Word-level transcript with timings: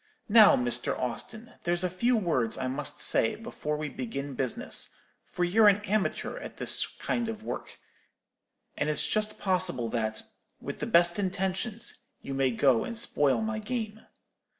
Now, 0.29 0.55
Mr. 0.55 0.97
Austin, 0.97 1.51
there's 1.63 1.83
a 1.83 1.87
few 1.87 2.17
words 2.17 2.57
I 2.57 2.67
must 2.67 2.99
say 2.99 3.35
before 3.35 3.77
we 3.77 3.87
begin 3.87 4.33
business; 4.33 4.95
for 5.27 5.43
you're 5.43 5.67
an 5.67 5.85
amateur 5.85 6.39
at 6.39 6.57
this 6.57 6.87
kind 6.87 7.29
of 7.29 7.43
work, 7.43 7.77
and 8.75 8.89
it's 8.89 9.05
just 9.05 9.37
possible 9.37 9.89
that, 9.89 10.23
with 10.59 10.79
the 10.79 10.87
best 10.87 11.19
intentions, 11.19 11.97
you 12.23 12.33
may 12.33 12.49
go 12.49 12.83
and 12.83 12.97
spoil 12.97 13.43
my 13.43 13.59
game. 13.59 14.01